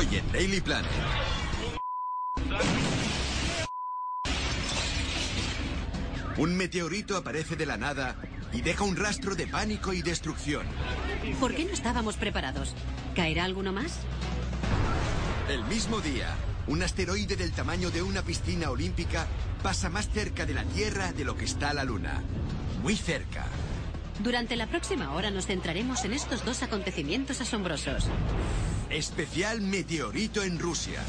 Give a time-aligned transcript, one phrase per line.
[0.00, 0.90] Hoy en Daily Planet.
[6.38, 8.16] Un meteorito aparece de la nada
[8.50, 10.64] y deja un rastro de pánico y destrucción.
[11.38, 12.74] ¿Por qué no estábamos preparados?
[13.14, 13.98] ¿Caerá alguno más?
[15.50, 16.34] El mismo día,
[16.66, 19.26] un asteroide del tamaño de una piscina olímpica
[19.62, 22.22] pasa más cerca de la Tierra de lo que está la Luna.
[22.82, 23.44] Muy cerca.
[24.20, 28.06] Durante la próxima hora nos centraremos en estos dos acontecimientos asombrosos.
[28.90, 31.00] Especial meteorito en Rusia.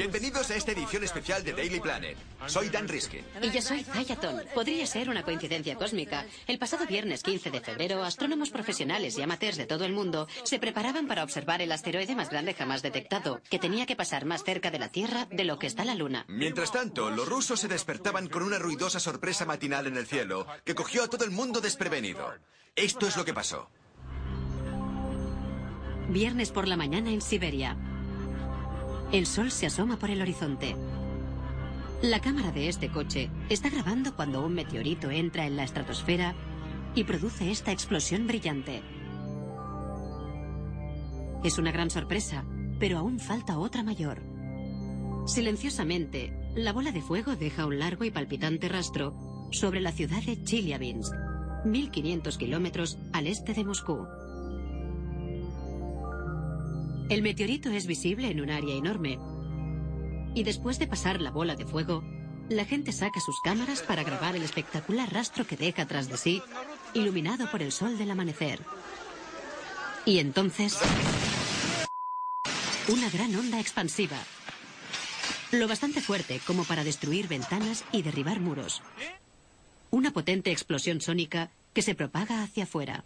[0.00, 2.16] Bienvenidos a esta edición especial de Daily Planet.
[2.46, 3.22] Soy Dan Riskin.
[3.42, 4.40] Y yo soy Zayaton.
[4.54, 6.24] Podría ser una coincidencia cósmica.
[6.46, 10.58] El pasado viernes 15 de febrero, astrónomos profesionales y amateurs de todo el mundo se
[10.58, 14.70] preparaban para observar el asteroide más grande jamás detectado, que tenía que pasar más cerca
[14.70, 16.24] de la Tierra de lo que está la Luna.
[16.28, 20.74] Mientras tanto, los rusos se despertaban con una ruidosa sorpresa matinal en el cielo que
[20.74, 22.26] cogió a todo el mundo desprevenido.
[22.74, 23.68] Esto es lo que pasó.
[26.08, 27.76] Viernes por la mañana en Siberia.
[29.12, 30.76] El sol se asoma por el horizonte.
[32.00, 36.36] La cámara de este coche está grabando cuando un meteorito entra en la estratosfera
[36.94, 38.82] y produce esta explosión brillante.
[41.42, 42.44] Es una gran sorpresa,
[42.78, 44.22] pero aún falta otra mayor.
[45.26, 50.40] Silenciosamente, la bola de fuego deja un largo y palpitante rastro sobre la ciudad de
[50.44, 51.12] Chelyabinsk,
[51.64, 54.06] 1500 kilómetros al este de Moscú.
[57.10, 59.18] El meteorito es visible en un área enorme.
[60.32, 62.04] Y después de pasar la bola de fuego,
[62.48, 66.40] la gente saca sus cámaras para grabar el espectacular rastro que deja tras de sí,
[66.94, 68.60] iluminado por el sol del amanecer.
[70.04, 70.78] Y entonces...
[72.86, 74.18] Una gran onda expansiva.
[75.50, 78.82] Lo bastante fuerte como para destruir ventanas y derribar muros.
[79.90, 83.04] Una potente explosión sónica que se propaga hacia afuera.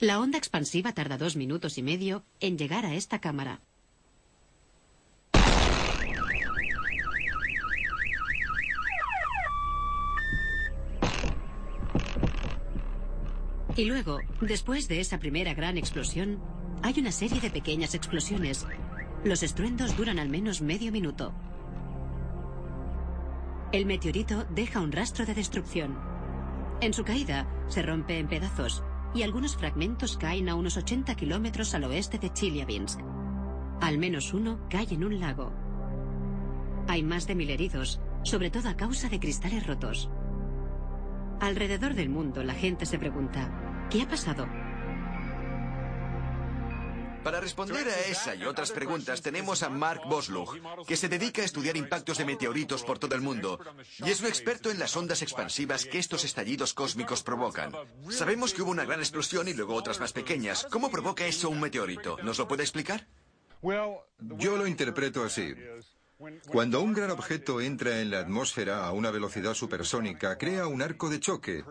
[0.00, 3.60] La onda expansiva tarda dos minutos y medio en llegar a esta cámara.
[13.74, 16.40] Y luego, después de esa primera gran explosión,
[16.84, 18.66] hay una serie de pequeñas explosiones.
[19.24, 21.32] Los estruendos duran al menos medio minuto.
[23.72, 25.98] El meteorito deja un rastro de destrucción.
[26.80, 31.74] En su caída, se rompe en pedazos y algunos fragmentos caen a unos 80 kilómetros
[31.74, 33.00] al oeste de Chelyabinsk.
[33.80, 35.52] Al menos uno cae en un lago.
[36.88, 40.10] Hay más de mil heridos, sobre todo a causa de cristales rotos.
[41.40, 44.46] Alrededor del mundo la gente se pregunta, ¿qué ha pasado?
[47.24, 51.44] Para responder a esa y otras preguntas tenemos a Mark Boslug, que se dedica a
[51.44, 53.60] estudiar impactos de meteoritos por todo el mundo
[53.98, 57.72] y es un experto en las ondas expansivas que estos estallidos cósmicos provocan.
[58.10, 60.66] Sabemos que hubo una gran explosión y luego otras más pequeñas.
[60.70, 62.16] ¿Cómo provoca eso un meteorito?
[62.22, 63.06] ¿Nos lo puede explicar?
[63.62, 65.54] Yo lo interpreto así.
[66.48, 71.10] Cuando un gran objeto entra en la atmósfera a una velocidad supersónica, crea un arco
[71.10, 71.64] de choque,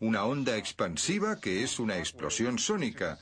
[0.00, 3.18] una onda expansiva que es una explosión sónica.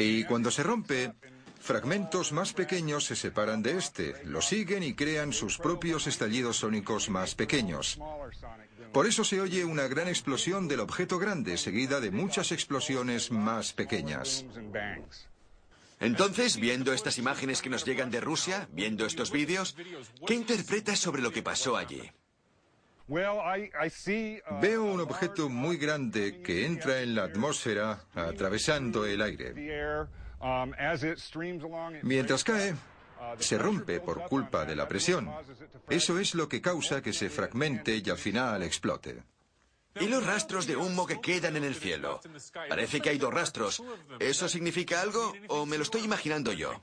[0.00, 1.12] Y cuando se rompe,
[1.60, 7.10] fragmentos más pequeños se separan de este, lo siguen y crean sus propios estallidos sónicos
[7.10, 7.98] más pequeños.
[8.94, 13.74] Por eso se oye una gran explosión del objeto grande, seguida de muchas explosiones más
[13.74, 14.46] pequeñas.
[16.00, 19.76] Entonces, viendo estas imágenes que nos llegan de Rusia, viendo estos vídeos,
[20.26, 22.10] ¿qué interpretas sobre lo que pasó allí?
[24.60, 29.52] Veo un objeto muy grande que entra en la atmósfera atravesando el aire.
[32.02, 32.74] Mientras cae,
[33.38, 35.28] se rompe por culpa de la presión.
[35.88, 39.22] Eso es lo que causa que se fragmente y al final explote.
[39.96, 42.20] ¿Y los rastros de humo que quedan en el cielo?
[42.68, 43.82] Parece que hay dos rastros.
[44.20, 46.80] ¿Eso significa algo o me lo estoy imaginando yo?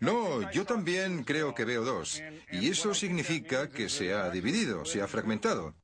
[0.00, 2.22] No, yo también creo que veo dos.
[2.50, 5.74] Y eso significa que se ha dividido, se ha fragmentado.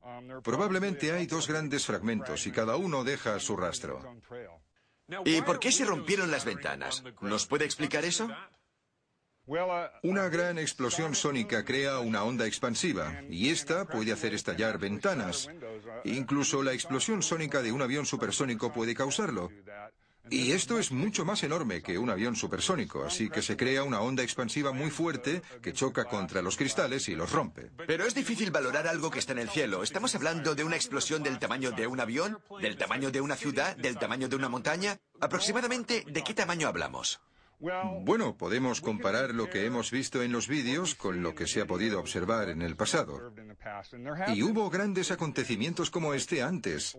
[0.43, 4.01] Probablemente hay dos grandes fragmentos y cada uno deja su rastro.
[5.23, 7.03] ¿Y por qué se rompieron las ventanas?
[7.21, 8.29] ¿Nos puede explicar eso?
[10.03, 15.49] Una gran explosión sónica crea una onda expansiva y esta puede hacer estallar ventanas.
[16.03, 19.49] Incluso la explosión sónica de un avión supersónico puede causarlo.
[20.29, 24.01] Y esto es mucho más enorme que un avión supersónico, así que se crea una
[24.01, 27.71] onda expansiva muy fuerte que choca contra los cristales y los rompe.
[27.87, 29.83] Pero es difícil valorar algo que está en el cielo.
[29.83, 32.39] ¿Estamos hablando de una explosión del tamaño de un avión?
[32.61, 33.75] ¿Del tamaño de una ciudad?
[33.77, 34.97] ¿Del tamaño de una montaña?
[35.19, 37.21] ¿Aproximadamente de qué tamaño hablamos?
[37.59, 41.65] Bueno, podemos comparar lo que hemos visto en los vídeos con lo que se ha
[41.65, 43.33] podido observar en el pasado.
[44.33, 46.95] Y hubo grandes acontecimientos como este antes,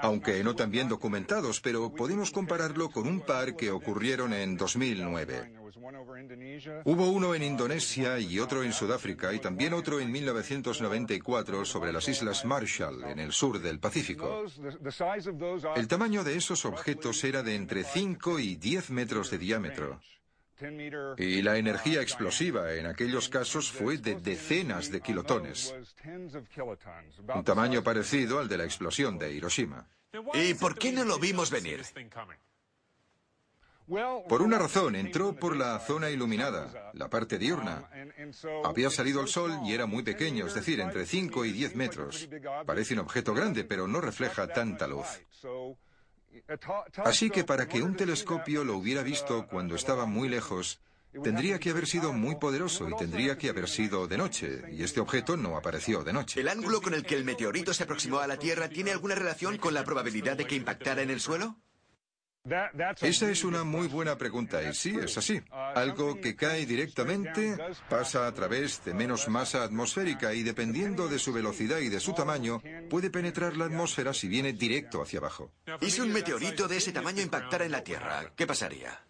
[0.00, 5.62] aunque no tan bien documentados, pero podemos compararlo con un par que ocurrieron en 2009.
[6.84, 12.08] Hubo uno en Indonesia y otro en Sudáfrica y también otro en 1994 sobre las
[12.08, 14.44] Islas Marshall, en el sur del Pacífico.
[15.74, 19.81] El tamaño de esos objetos era de entre 5 y 10 metros de diámetro.
[21.18, 25.74] Y la energía explosiva en aquellos casos fue de decenas de kilotones,
[27.34, 29.88] un tamaño parecido al de la explosión de Hiroshima.
[30.34, 31.82] ¿Y por qué no lo vimos venir?
[34.28, 37.90] Por una razón, entró por la zona iluminada, la parte diurna.
[38.64, 42.28] Había salido el sol y era muy pequeño, es decir, entre 5 y 10 metros.
[42.64, 45.06] Parece un objeto grande, pero no refleja tanta luz.
[47.04, 50.80] Así que para que un telescopio lo hubiera visto cuando estaba muy lejos,
[51.22, 55.00] tendría que haber sido muy poderoso y tendría que haber sido de noche, y este
[55.00, 56.40] objeto no apareció de noche.
[56.40, 59.58] ¿El ángulo con el que el meteorito se aproximó a la Tierra tiene alguna relación
[59.58, 61.56] con la probabilidad de que impactara en el suelo?
[63.00, 65.40] Esa es una muy buena pregunta y sí, es así.
[65.50, 67.56] Algo que cae directamente
[67.88, 72.14] pasa a través de menos masa atmosférica y dependiendo de su velocidad y de su
[72.14, 72.60] tamaño,
[72.90, 75.52] puede penetrar la atmósfera si viene directo hacia abajo.
[75.80, 78.32] ¿Y si un meteorito de ese tamaño impactara en la Tierra?
[78.34, 79.00] ¿Qué pasaría?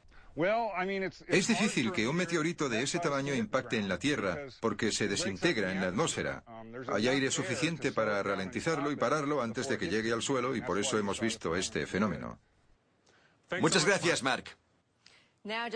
[1.28, 5.72] Es difícil que un meteorito de ese tamaño impacte en la Tierra porque se desintegra
[5.72, 6.44] en la atmósfera.
[6.88, 10.78] Hay aire suficiente para ralentizarlo y pararlo antes de que llegue al suelo y por
[10.78, 12.38] eso hemos visto este fenómeno.
[13.60, 14.56] Muchas gracias, Mark.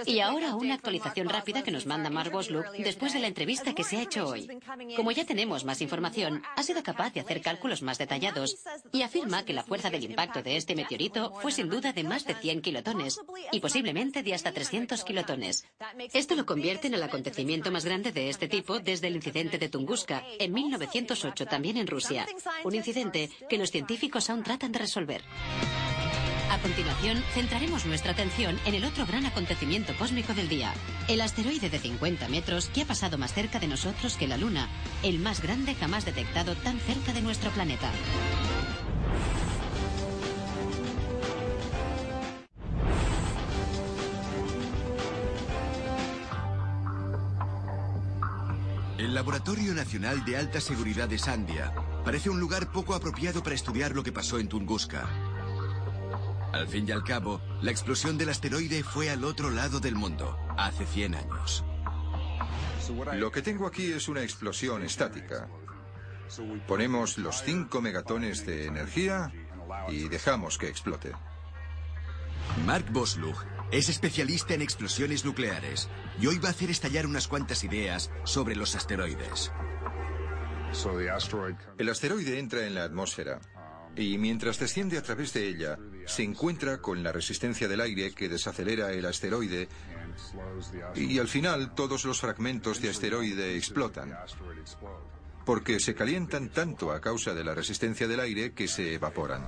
[0.06, 3.82] Y ahora una actualización rápida que nos manda Mark Bosluk después de la entrevista que
[3.82, 4.49] se ha hecho hoy.
[4.94, 8.58] Como ya tenemos más información, ha sido capaz de hacer cálculos más detallados
[8.93, 12.25] y afirma que la fuerza del impacto de este meteorito fue sin duda de más
[12.25, 13.19] de 100 kilotones
[13.50, 15.67] y posiblemente de hasta 300 kilotones.
[16.12, 19.69] Esto lo convierte en el acontecimiento más grande de este tipo desde el incidente de
[19.69, 22.25] Tunguska en 1908 también en Rusia.
[22.62, 25.25] Un incidente que los científicos aún tratan de resolver.
[26.51, 30.73] A continuación, centraremos nuestra atención en el otro gran acontecimiento cósmico del día,
[31.09, 34.69] el asteroide de 50 metros que ha pasado más cerca de nosotros que la Luna,
[35.03, 37.91] el más grande jamás detectado tan cerca de nuestro planeta.
[48.99, 51.73] El Laboratorio Nacional de Alta Seguridad de Sandia
[52.05, 55.25] parece un lugar poco apropiado para estudiar lo que pasó en Tunguska.
[56.56, 60.38] Al fin y al cabo, la explosión del asteroide fue al otro lado del mundo,
[60.56, 61.62] hace 100 años.
[63.12, 65.49] Lo que tengo aquí es una explosión estática.
[66.67, 69.31] Ponemos los 5 megatones de energía
[69.91, 71.12] y dejamos que explote.
[72.64, 73.37] Mark Boslug
[73.70, 78.56] es especialista en explosiones nucleares y hoy va a hacer estallar unas cuantas ideas sobre
[78.56, 79.52] los asteroides.
[81.76, 83.41] El asteroide entra en la atmósfera
[83.97, 88.29] y mientras desciende a través de ella, se encuentra con la resistencia del aire que
[88.29, 89.69] desacelera el asteroide
[90.95, 94.17] y al final todos los fragmentos de asteroide explotan,
[95.45, 99.47] porque se calientan tanto a causa de la resistencia del aire que se evaporan.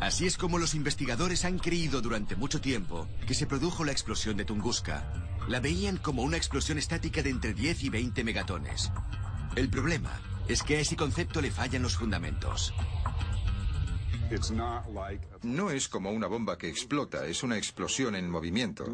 [0.00, 4.36] Así es como los investigadores han creído durante mucho tiempo que se produjo la explosión
[4.36, 5.10] de Tunguska.
[5.48, 8.92] La veían como una explosión estática de entre 10 y 20 megatones.
[9.56, 12.74] El problema es que a ese concepto le fallan los fundamentos.
[15.42, 18.84] No es como una bomba que explota, es una explosión en movimiento.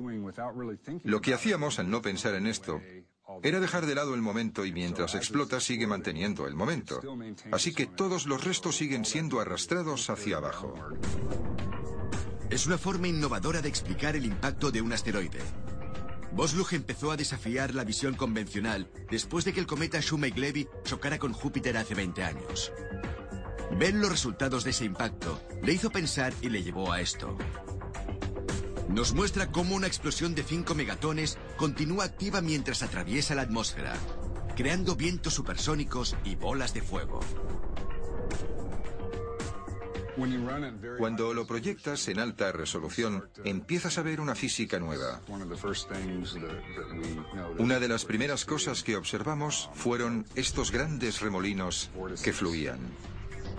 [1.03, 2.81] Lo que hacíamos al no pensar en esto
[3.43, 7.01] era dejar de lado el momento y mientras explota sigue manteniendo el momento.
[7.51, 10.75] Así que todos los restos siguen siendo arrastrados hacia abajo.
[12.51, 15.41] Es una forma innovadora de explicar el impacto de un asteroide.
[16.35, 21.35] Boslug empezó a desafiar la visión convencional después de que el cometa Shoemaker-Levy chocara con
[21.35, 22.73] Júpiter hace 20 años.
[23.79, 27.37] Ver los resultados de ese impacto le hizo pensar y le llevó a esto.
[28.89, 33.93] Nos muestra cómo una explosión de 5 megatones continúa activa mientras atraviesa la atmósfera,
[34.57, 37.21] creando vientos supersónicos y bolas de fuego.
[40.99, 45.21] Cuando lo proyectas en alta resolución, empiezas a ver una física nueva.
[47.59, 51.91] Una de las primeras cosas que observamos fueron estos grandes remolinos
[52.23, 52.79] que fluían.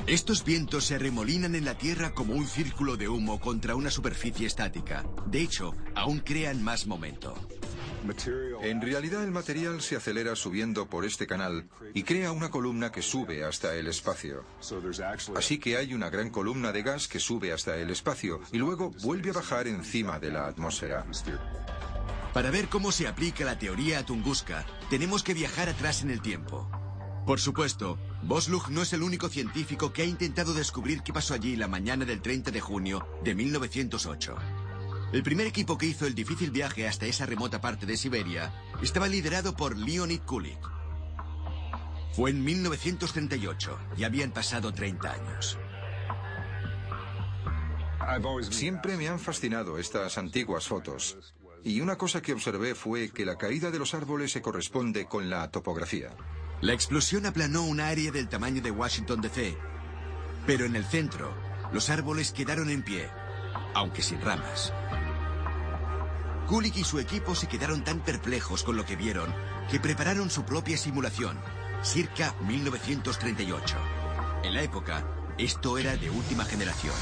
[0.08, 4.46] Estos vientos se remolinan en la Tierra como un círculo de humo contra una superficie
[4.46, 5.06] estática.
[5.28, 7.34] De hecho, aún crean más momento.
[8.62, 13.02] En realidad el material se acelera subiendo por este canal y crea una columna que
[13.02, 14.44] sube hasta el espacio.
[15.36, 18.92] Así que hay una gran columna de gas que sube hasta el espacio y luego
[19.04, 21.06] vuelve a bajar encima de la atmósfera.
[22.34, 26.22] Para ver cómo se aplica la teoría a Tunguska, tenemos que viajar atrás en el
[26.22, 26.68] tiempo.
[27.26, 31.56] Por supuesto, Boslug no es el único científico que ha intentado descubrir qué pasó allí
[31.56, 34.36] la mañana del 30 de junio de 1908.
[35.14, 38.52] El primer equipo que hizo el difícil viaje hasta esa remota parte de Siberia
[38.82, 40.58] estaba liderado por Leonid Kulik.
[42.14, 45.60] Fue en 1938 y habían pasado 30 años.
[48.50, 51.36] Siempre me han fascinado estas antiguas fotos.
[51.64, 55.30] Y una cosa que observé fue que la caída de los árboles se corresponde con
[55.30, 56.10] la topografía.
[56.62, 59.56] La explosión aplanó un área del tamaño de Washington DC,
[60.48, 61.32] pero en el centro,
[61.72, 63.10] los árboles quedaron en pie,
[63.76, 64.74] aunque sin ramas.
[66.48, 69.34] Kulik y su equipo se quedaron tan perplejos con lo que vieron
[69.72, 71.38] que prepararon su propia simulación,
[71.84, 73.76] circa 1938.
[74.44, 75.06] En la época,
[75.38, 76.94] esto era de última generación.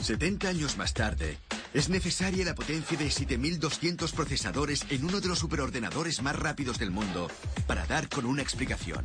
[0.00, 1.38] 70 años más tarde,
[1.74, 6.90] es necesaria la potencia de 7200 procesadores en uno de los superordenadores más rápidos del
[6.90, 7.30] mundo
[7.66, 9.04] para dar con una explicación.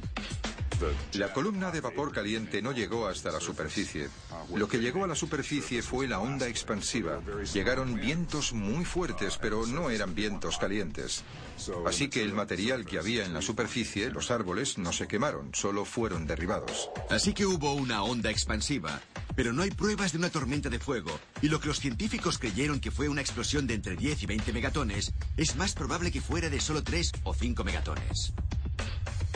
[1.13, 4.09] La columna de vapor caliente no llegó hasta la superficie.
[4.53, 7.19] Lo que llegó a la superficie fue la onda expansiva.
[7.53, 11.23] Llegaron vientos muy fuertes, pero no eran vientos calientes.
[11.85, 15.85] Así que el material que había en la superficie, los árboles, no se quemaron, solo
[15.85, 16.89] fueron derribados.
[17.09, 19.01] Así que hubo una onda expansiva,
[19.35, 22.79] pero no hay pruebas de una tormenta de fuego, y lo que los científicos creyeron
[22.79, 26.49] que fue una explosión de entre 10 y 20 megatones, es más probable que fuera
[26.49, 28.33] de solo 3 o 5 megatones.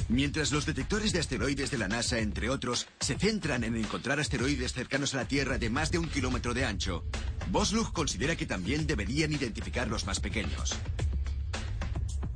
[0.10, 4.72] Mientras los detectores de asteroides de la NASA, entre otros, se centran en encontrar asteroides
[4.72, 7.04] cercanos a la Tierra de más de un kilómetro de ancho,
[7.52, 10.78] Boslug considera que también deberían identificar los más pequeños.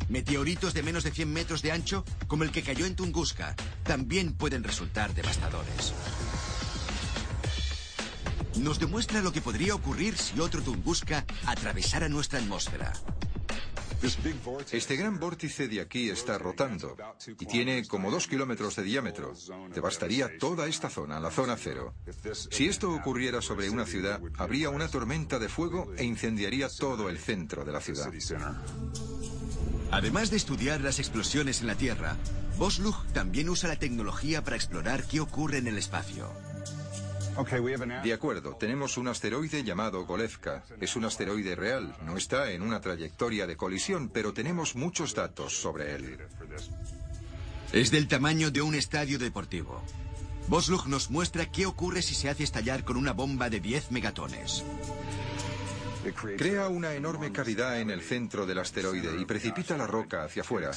[0.09, 4.33] Meteoritos de menos de 100 metros de ancho, como el que cayó en Tunguska, también
[4.33, 5.93] pueden resultar devastadores.
[8.57, 12.91] Nos demuestra lo que podría ocurrir si otro Tunguska atravesara nuestra atmósfera.
[14.71, 16.97] Este gran vórtice de aquí está rotando
[17.39, 19.33] y tiene como dos kilómetros de diámetro.
[19.73, 21.93] Devastaría toda esta zona, la zona cero.
[22.49, 27.17] Si esto ocurriera sobre una ciudad, habría una tormenta de fuego e incendiaría todo el
[27.17, 28.11] centro de la ciudad.
[29.91, 32.17] Además de estudiar las explosiones en la Tierra,
[32.57, 36.31] Boslug también usa la tecnología para explorar qué ocurre en el espacio.
[38.03, 40.63] De acuerdo, tenemos un asteroide llamado Golevka.
[40.79, 45.59] Es un asteroide real, no está en una trayectoria de colisión, pero tenemos muchos datos
[45.59, 46.17] sobre él.
[47.71, 49.81] Es del tamaño de un estadio deportivo.
[50.47, 54.63] Boslug nos muestra qué ocurre si se hace estallar con una bomba de 10 megatones.
[56.37, 60.71] Crea una enorme cavidad en el centro del asteroide y precipita la roca hacia afuera.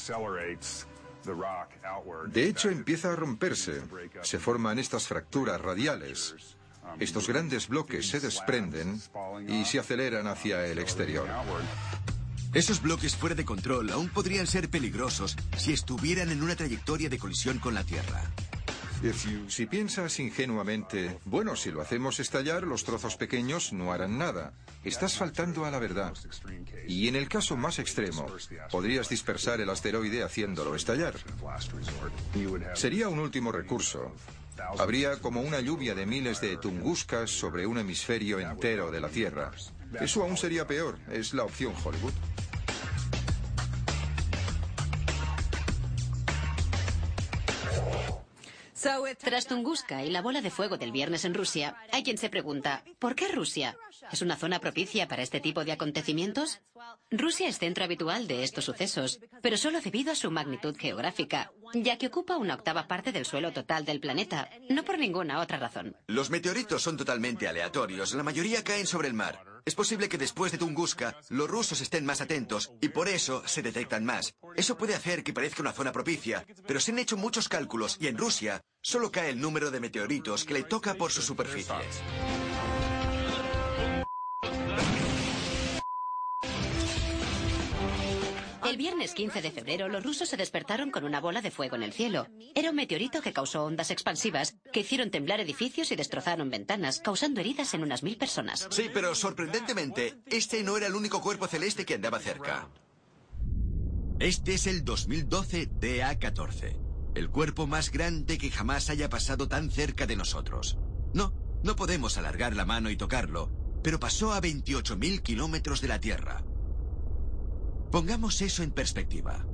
[2.26, 3.82] De hecho, empieza a romperse.
[4.22, 6.34] Se forman estas fracturas radiales.
[7.00, 9.00] Estos grandes bloques se desprenden
[9.48, 11.28] y se aceleran hacia el exterior.
[12.52, 17.18] Esos bloques fuera de control aún podrían ser peligrosos si estuvieran en una trayectoria de
[17.18, 18.22] colisión con la Tierra.
[19.48, 24.52] Si piensas ingenuamente, bueno, si lo hacemos estallar, los trozos pequeños no harán nada.
[24.82, 26.12] Estás faltando a la verdad.
[26.86, 28.26] Y en el caso más extremo,
[28.70, 31.14] podrías dispersar el asteroide haciéndolo estallar.
[32.74, 34.12] Sería un último recurso.
[34.78, 39.50] Habría como una lluvia de miles de tunguscas sobre un hemisferio entero de la Tierra.
[40.00, 40.98] Eso aún sería peor.
[41.10, 42.12] Es la opción Hollywood.
[49.18, 52.84] Tras Tunguska y la bola de fuego del viernes en Rusia, hay quien se pregunta,
[52.98, 53.78] ¿por qué Rusia?
[54.12, 56.60] ¿Es una zona propicia para este tipo de acontecimientos?
[57.10, 61.96] Rusia es centro habitual de estos sucesos, pero solo debido a su magnitud geográfica, ya
[61.96, 65.96] que ocupa una octava parte del suelo total del planeta, no por ninguna otra razón.
[66.06, 69.53] Los meteoritos son totalmente aleatorios, la mayoría caen sobre el mar.
[69.66, 73.62] Es posible que después de Tunguska los rusos estén más atentos y por eso se
[73.62, 74.34] detectan más.
[74.56, 78.08] Eso puede hacer que parezca una zona propicia, pero se han hecho muchos cálculos y
[78.08, 81.74] en Rusia solo cae el número de meteoritos que le toca por su superficie.
[88.74, 91.84] El viernes 15 de febrero, los rusos se despertaron con una bola de fuego en
[91.84, 92.26] el cielo.
[92.56, 97.40] Era un meteorito que causó ondas expansivas que hicieron temblar edificios y destrozaron ventanas, causando
[97.40, 98.66] heridas en unas mil personas.
[98.70, 102.68] Sí, pero sorprendentemente, este no era el único cuerpo celeste que andaba cerca.
[104.18, 106.76] Este es el 2012 DA-14,
[107.14, 110.78] el cuerpo más grande que jamás haya pasado tan cerca de nosotros.
[111.12, 113.52] No, no podemos alargar la mano y tocarlo,
[113.84, 116.42] pero pasó a 28.000 kilómetros de la Tierra.
[117.94, 119.46] Pongamos eso en perspectiva.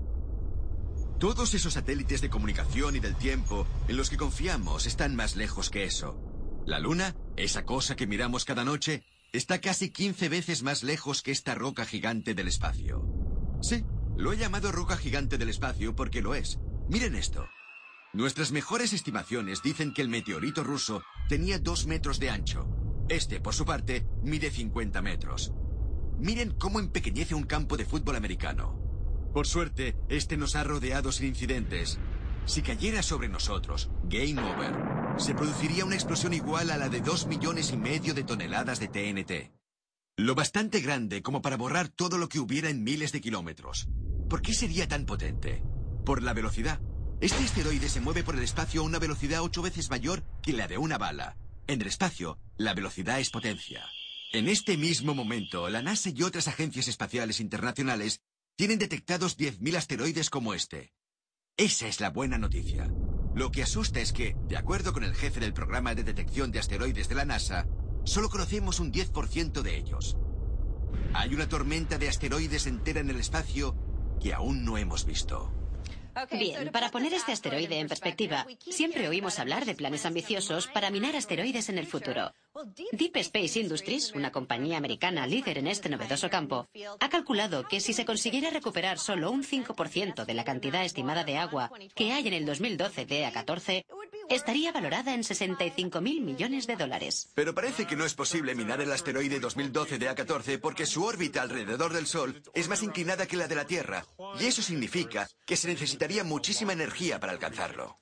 [1.19, 5.69] Todos esos satélites de comunicación y del tiempo en los que confiamos están más lejos
[5.69, 6.19] que eso.
[6.65, 9.05] La Luna, esa cosa que miramos cada noche,
[9.35, 13.05] está casi 15 veces más lejos que esta roca gigante del espacio.
[13.61, 13.85] Sí,
[14.17, 16.59] lo he llamado roca gigante del espacio porque lo es.
[16.89, 17.47] Miren esto.
[18.15, 22.81] Nuestras mejores estimaciones dicen que el meteorito ruso tenía 2 metros de ancho
[23.11, 25.53] este, por su parte, mide 50 metros.
[26.21, 28.79] Miren cómo empequeñece un campo de fútbol americano.
[29.33, 31.99] Por suerte, este nos ha rodeado sin incidentes.
[32.45, 34.75] Si cayera sobre nosotros, game over,
[35.19, 38.89] se produciría una explosión igual a la de dos millones y medio de toneladas de
[38.89, 39.53] TNT.
[40.19, 43.89] Lo bastante grande como para borrar todo lo que hubiera en miles de kilómetros.
[44.29, 45.63] ¿Por qué sería tan potente?
[46.05, 46.81] Por la velocidad.
[47.23, 50.69] Este asteroide se mueve por el espacio a una velocidad ocho veces mayor que la
[50.69, 51.37] de una bala.
[51.67, 53.87] En el espacio, la velocidad es potencia.
[54.33, 58.21] En este mismo momento, la NASA y otras agencias espaciales internacionales
[58.57, 60.93] tienen detectados 10.000 asteroides como este.
[61.57, 62.89] Esa es la buena noticia.
[63.35, 66.61] Lo que asusta es que, de acuerdo con el jefe del programa de detección de
[66.61, 67.67] asteroides de la NASA,
[68.05, 70.17] solo conocemos un 10% de ellos.
[71.13, 73.77] Hay una tormenta de asteroides entera en el espacio
[74.23, 75.53] que aún no hemos visto.
[76.31, 81.17] Bien, para poner este asteroide en perspectiva, siempre oímos hablar de planes ambiciosos para minar
[81.17, 82.33] asteroides en el futuro.
[82.93, 87.93] Deep Space Industries, una compañía americana líder en este novedoso campo, ha calculado que si
[87.93, 92.35] se consiguiera recuperar solo un 5% de la cantidad estimada de agua que hay en
[92.35, 93.85] el 2012 de A14,
[94.29, 97.31] estaría valorada en 65 mil millones de dólares.
[97.35, 101.43] Pero parece que no es posible minar el asteroide 2012 de A14 porque su órbita
[101.43, 104.05] alrededor del Sol es más inclinada que la de la Tierra,
[104.41, 107.97] y eso significa que se necesitaría muchísima energía para alcanzarlo.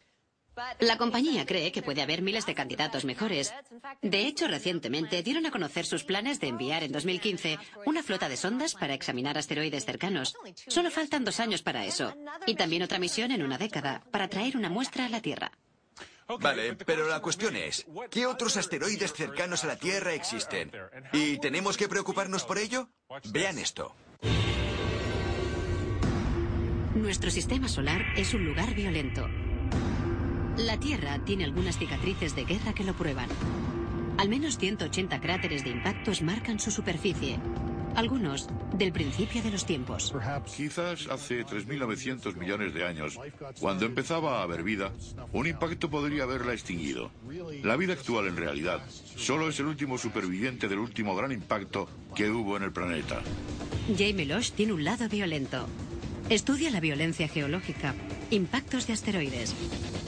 [0.80, 3.54] La compañía cree que puede haber miles de candidatos mejores.
[4.02, 8.36] De hecho, recientemente dieron a conocer sus planes de enviar en 2015 una flota de
[8.36, 10.36] sondas para examinar asteroides cercanos.
[10.66, 12.14] Solo faltan dos años para eso.
[12.46, 15.52] Y también otra misión en una década, para traer una muestra a la Tierra.
[16.40, 20.70] Vale, pero la cuestión es, ¿qué otros asteroides cercanos a la Tierra existen?
[21.12, 22.90] ¿Y tenemos que preocuparnos por ello?
[23.30, 23.94] Vean esto.
[26.94, 29.26] Nuestro sistema solar es un lugar violento.
[30.58, 33.28] La Tierra tiene algunas cicatrices de guerra que lo prueban.
[34.18, 37.38] Al menos 180 cráteres de impactos marcan su superficie.
[37.94, 40.12] Algunos del principio de los tiempos.
[40.56, 43.18] Quizás hace 3.900 millones de años,
[43.60, 44.92] cuando empezaba a haber vida,
[45.32, 47.12] un impacto podría haberla extinguido.
[47.62, 48.82] La vida actual, en realidad,
[49.16, 53.22] solo es el último superviviente del último gran impacto que hubo en el planeta.
[53.96, 55.68] Jaime Losh tiene un lado violento.
[56.28, 57.94] Estudia la violencia geológica,
[58.30, 59.54] impactos de asteroides.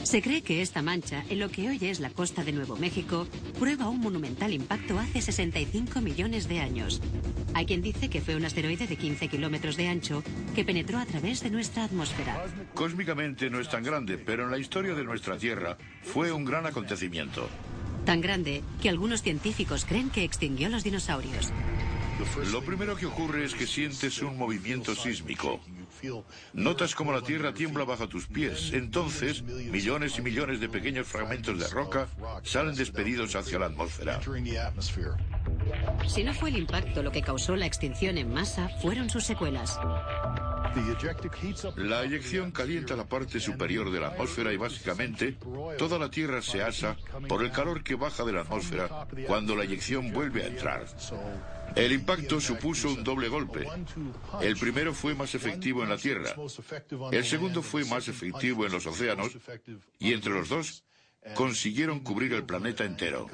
[0.03, 3.27] Se cree que esta mancha, en lo que hoy es la costa de Nuevo México,
[3.59, 7.01] prueba un monumental impacto hace 65 millones de años.
[7.55, 10.23] Hay quien dice que fue un asteroide de 15 kilómetros de ancho
[10.55, 12.45] que penetró a través de nuestra atmósfera.
[12.75, 16.67] Cósmicamente no es tan grande, pero en la historia de nuestra Tierra fue un gran
[16.67, 17.49] acontecimiento.
[18.05, 21.53] Tan grande que algunos científicos creen que extinguió los dinosaurios.
[22.51, 25.61] Lo primero que ocurre es que sientes un movimiento sísmico.
[26.53, 28.73] Notas como la tierra tiembla bajo tus pies.
[28.73, 32.09] Entonces, millones y millones de pequeños fragmentos de roca
[32.43, 34.21] salen despedidos hacia la atmósfera.
[36.07, 39.79] Si no fue el impacto lo que causó la extinción en masa, fueron sus secuelas.
[41.77, 45.37] La eyección calienta la parte superior de la atmósfera y básicamente
[45.77, 46.97] toda la Tierra se asa
[47.29, 50.87] por el calor que baja de la atmósfera cuando la eyección vuelve a entrar.
[51.77, 53.67] El impacto supuso un doble golpe.
[54.41, 56.35] El primero fue más efectivo en la Tierra.
[57.13, 59.37] El segundo fue más efectivo en los océanos.
[59.99, 60.85] Y entre los dos,
[61.35, 63.27] consiguieron cubrir el planeta entero.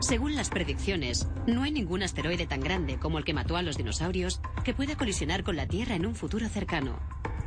[0.00, 3.76] Según las predicciones, no hay ningún asteroide tan grande como el que mató a los
[3.76, 7.00] dinosaurios que pueda colisionar con la Tierra en un futuro cercano.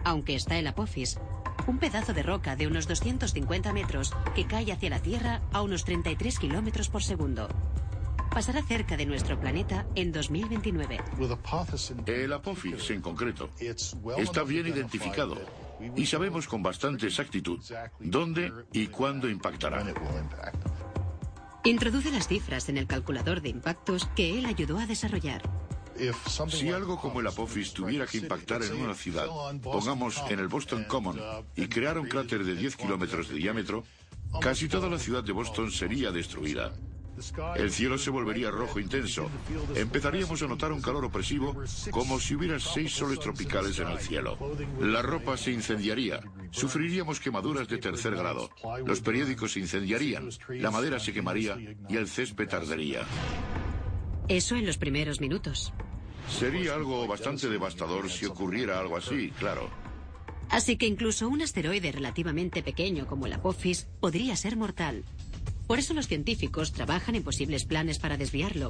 [0.04, 1.20] Aunque está el Apophis,
[1.68, 5.84] un pedazo de roca de unos 250 metros que cae hacia la Tierra a unos
[5.84, 7.48] 33 kilómetros por segundo
[8.30, 11.00] pasará cerca de nuestro planeta en 2029.
[12.06, 13.50] El Apophis, en concreto,
[14.18, 15.38] está bien identificado
[15.96, 17.60] y sabemos con bastante exactitud
[18.00, 19.86] dónde y cuándo impactará.
[21.63, 25.42] Introduce las cifras en el calculador de impactos que él ayudó a desarrollar.
[26.50, 29.28] Si algo como el Apophis tuviera que impactar en una ciudad,
[29.62, 31.20] pongamos en el Boston Common,
[31.56, 33.84] y crear un cráter de 10 kilómetros de diámetro,
[34.40, 36.72] casi toda la ciudad de Boston sería destruida.
[37.56, 39.30] El cielo se volvería rojo intenso.
[39.75, 41.56] Empezaríamos a notar un calor opresivo
[41.91, 44.38] como si hubiera seis soles tropicales en el cielo.
[44.80, 46.19] La ropa se incendiaría.
[46.51, 48.49] Sufriríamos quemaduras de tercer grado.
[48.86, 50.30] Los periódicos se incendiarían.
[50.49, 51.58] La madera se quemaría
[51.89, 53.01] y el césped ardería.
[54.27, 55.73] Eso en los primeros minutos.
[56.30, 59.69] Sería algo bastante devastador si ocurriera algo así, claro.
[60.49, 65.03] Así que incluso un asteroide relativamente pequeño como el Apophis podría ser mortal.
[65.67, 68.69] Por eso los científicos trabajan en posibles planes para desviarlo.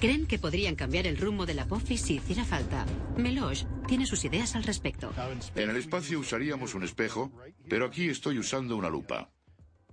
[0.00, 2.84] Creen que podrían cambiar el rumbo del Apophis si hiciera falta.
[3.16, 5.12] Meloche tiene sus ideas al respecto.
[5.54, 7.32] En el espacio usaríamos un espejo,
[7.68, 9.30] pero aquí estoy usando una lupa.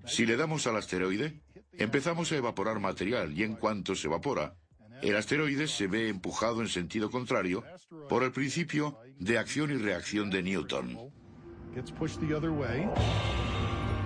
[0.05, 1.39] Si le damos al asteroide,
[1.73, 4.55] empezamos a evaporar material y en cuanto se evapora,
[5.01, 7.63] el asteroide se ve empujado en sentido contrario
[8.09, 10.97] por el principio de acción y reacción de Newton.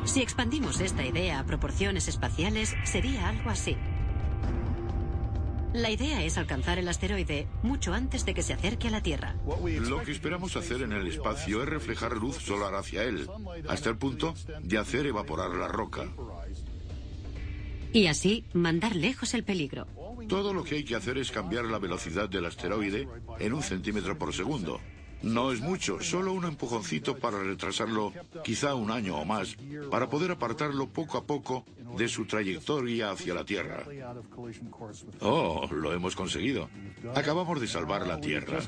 [0.05, 3.75] Si expandimos esta idea a proporciones espaciales, sería algo así.
[5.73, 9.35] La idea es alcanzar el asteroide mucho antes de que se acerque a la Tierra.
[9.81, 13.27] Lo que esperamos hacer en el espacio es reflejar luz solar hacia él,
[13.67, 16.07] hasta el punto de hacer evaporar la roca.
[17.91, 19.87] Y así mandar lejos el peligro.
[20.29, 23.07] Todo lo que hay que hacer es cambiar la velocidad del asteroide
[23.39, 24.79] en un centímetro por segundo.
[25.25, 29.57] No es mucho, solo un empujoncito para retrasarlo quizá un año o más,
[29.89, 31.65] para poder apartarlo poco a poco
[31.97, 33.83] de su trayectoria hacia la Tierra.
[35.21, 36.69] Oh, lo hemos conseguido.
[37.15, 38.59] Acabamos de salvar la Tierra.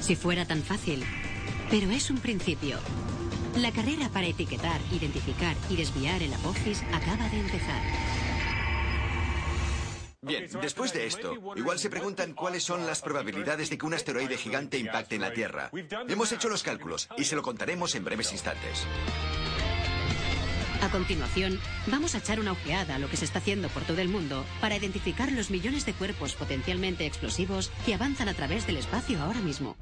[0.00, 1.04] Si fuera tan fácil.
[1.70, 2.78] Pero es un principio.
[3.56, 8.25] La carrera para etiquetar, identificar y desviar el Apophis acaba de empezar.
[10.26, 14.36] Bien, después de esto, igual se preguntan cuáles son las probabilidades de que un asteroide
[14.36, 15.70] gigante impacte en la Tierra.
[16.08, 18.86] Hemos hecho los cálculos y se lo contaremos en breves instantes.
[20.82, 24.00] A continuación, vamos a echar una ojeada a lo que se está haciendo por todo
[24.00, 28.76] el mundo para identificar los millones de cuerpos potencialmente explosivos que avanzan a través del
[28.76, 29.76] espacio ahora mismo.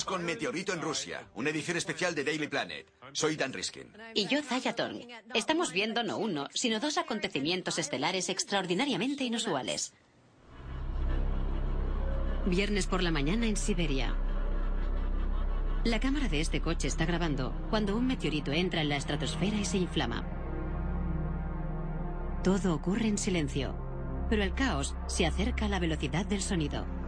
[0.00, 2.90] Con Meteorito en Rusia, una edición especial de Daily Planet.
[3.12, 3.92] Soy Dan Riskin.
[4.14, 5.02] Y yo, Zaya Tong.
[5.34, 9.92] Estamos viendo no uno, sino dos acontecimientos estelares extraordinariamente inusuales.
[12.46, 14.16] Viernes por la mañana en Siberia.
[15.84, 19.66] La cámara de este coche está grabando cuando un meteorito entra en la estratosfera y
[19.66, 20.24] se inflama.
[22.42, 23.76] Todo ocurre en silencio,
[24.30, 27.01] pero el caos se acerca a la velocidad del sonido.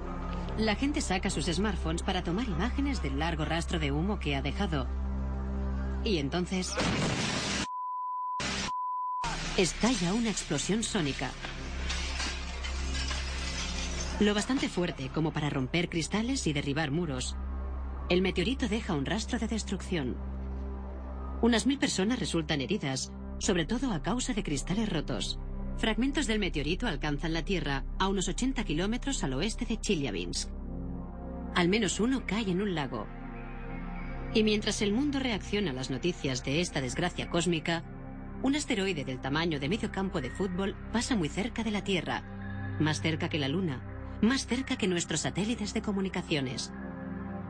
[0.59, 4.43] La gente saca sus smartphones para tomar imágenes del largo rastro de humo que ha
[4.43, 4.87] dejado.
[6.05, 6.73] Y entonces...
[9.57, 11.33] Estalla una explosión sónica.
[14.21, 17.37] Lo bastante fuerte como para romper cristales y derribar muros.
[18.09, 20.17] El meteorito deja un rastro de destrucción.
[21.43, 25.41] Unas mil personas resultan heridas, sobre todo a causa de cristales rotos.
[25.77, 30.49] Fragmentos del meteorito alcanzan la Tierra a unos 80 kilómetros al oeste de Chelyabinsk.
[31.55, 33.09] Al menos uno cae en un lago.
[34.35, 37.83] Y mientras el mundo reacciona a las noticias de esta desgracia cósmica,
[38.43, 42.77] un asteroide del tamaño de medio campo de fútbol pasa muy cerca de la Tierra,
[42.79, 43.83] más cerca que la Luna,
[44.23, 46.73] más cerca que nuestros satélites de comunicaciones.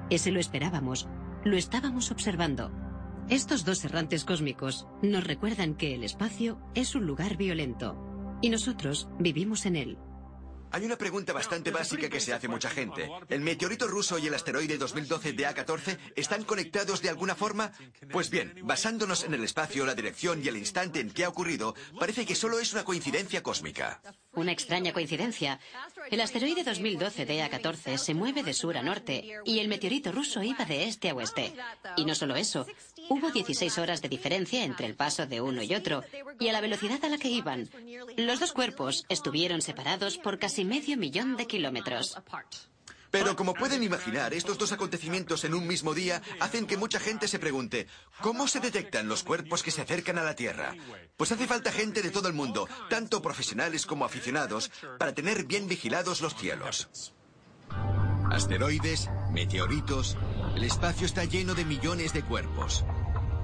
[0.09, 1.09] Ese lo esperábamos,
[1.45, 2.73] lo estábamos observando.
[3.29, 8.14] Estos dos errantes cósmicos nos recuerdan que el espacio es un lugar violento
[8.45, 9.99] y nosotros vivimos en él.
[10.75, 13.09] Hay una pregunta bastante básica que se hace mucha gente.
[13.29, 17.71] ¿El meteorito ruso y el asteroide 2012 DA14 están conectados de alguna forma?
[18.11, 21.77] Pues bien, basándonos en el espacio, la dirección y el instante en que ha ocurrido,
[21.97, 24.03] parece que solo es una coincidencia cósmica.
[24.33, 25.61] Una extraña coincidencia.
[26.11, 30.65] El asteroide 2012 DA14 se mueve de sur a norte y el meteorito ruso iba
[30.65, 31.55] de este a oeste.
[31.97, 32.67] Y no solo eso,
[33.09, 36.03] hubo 16 horas de diferencia entre el paso de uno y otro
[36.41, 37.71] y a la velocidad a la que iban.
[38.17, 42.17] Los dos cuerpos estuvieron separados por casi medio millón de kilómetros.
[43.15, 47.29] Pero como pueden imaginar, estos dos acontecimientos en un mismo día hacen que mucha gente
[47.29, 47.87] se pregunte,
[48.21, 50.75] ¿cómo se detectan los cuerpos que se acercan a la Tierra?
[51.17, 55.69] Pues hace falta gente de todo el mundo, tanto profesionales como aficionados, para tener bien
[55.69, 56.89] vigilados los cielos.
[58.33, 60.17] Asteroides, meteoritos,
[60.57, 62.85] el espacio está lleno de millones de cuerpos.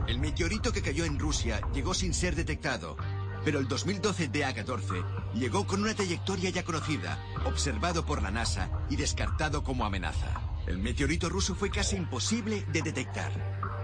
[0.09, 2.97] El meteorito que cayó en Rusia llegó sin ser detectado,
[3.45, 8.97] pero el 2012 DA14 llegó con una trayectoria ya conocida, observado por la NASA y
[8.97, 10.41] descartado como amenaza.
[10.67, 13.33] El meteorito ruso fue casi imposible de detectar.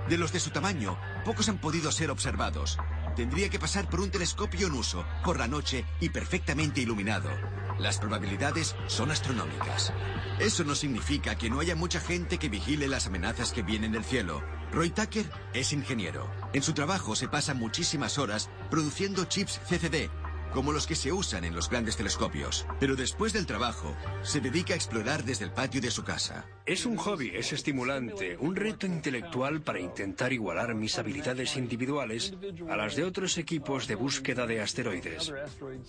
[0.09, 2.79] De los de su tamaño, pocos han podido ser observados,
[3.17, 7.31] tendría que pasar por un telescopio en uso, por la noche y perfectamente iluminado.
[7.79, 9.93] Las probabilidades son astronómicas.
[10.39, 14.05] Eso no significa que no haya mucha gente que vigile las amenazas que vienen del
[14.05, 14.43] cielo.
[14.73, 16.31] Roy Tucker es ingeniero.
[16.53, 20.11] En su trabajo se pasa muchísimas horas produciendo chips CCD,
[20.57, 22.67] como los que se usan en los grandes telescopios.
[22.81, 26.47] Pero después del trabajo, se dedica a explorar desde el patio de su casa.
[26.65, 32.33] Es un hobby, es estimulante, un reto intelectual para intentar igualar mis habilidades individuales
[32.71, 35.31] a las de otros equipos de búsqueda de asteroides.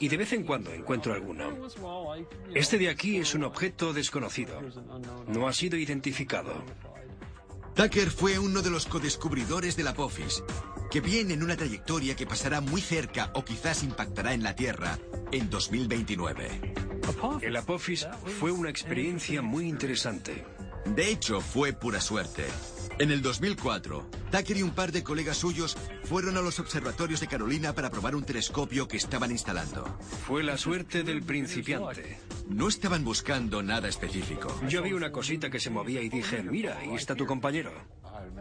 [0.01, 1.57] Y de vez en cuando encuentro alguno.
[2.53, 4.61] Este de aquí es un objeto desconocido.
[5.27, 6.61] No ha sido identificado.
[7.73, 10.43] Tucker fue uno de los codescubridores de la Apophis,
[10.91, 14.97] que viene en una trayectoria que pasará muy cerca o quizás impactará en la Tierra
[15.31, 16.73] en 2029.
[17.41, 18.07] El Apophis
[18.39, 20.45] fue una experiencia muy interesante.
[20.85, 22.45] De hecho, fue pura suerte.
[22.99, 27.27] En el 2004, Tucker y un par de colegas suyos fueron a los observatorios de
[27.27, 29.85] Carolina para probar un telescopio que estaban instalando.
[30.25, 32.17] Fue la suerte del principiante.
[32.49, 34.59] No estaban buscando nada específico.
[34.67, 37.71] Yo vi una cosita que se movía y dije, mira, ahí está tu compañero.